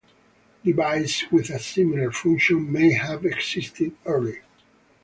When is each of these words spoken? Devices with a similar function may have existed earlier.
Devices 0.65 1.31
with 1.31 1.51
a 1.51 1.59
similar 1.59 2.11
function 2.11 2.71
may 2.71 2.91
have 2.91 3.23
existed 3.23 3.95
earlier. 4.03 4.43